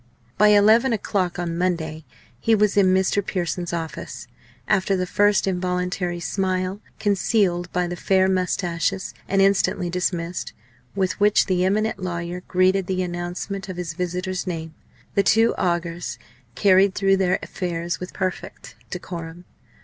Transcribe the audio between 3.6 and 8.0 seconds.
office. After the first involuntary smile, concealed by the